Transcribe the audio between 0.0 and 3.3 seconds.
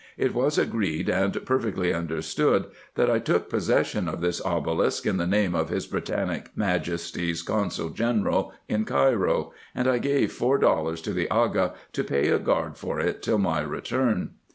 It was agreed, and per fectly understood, that I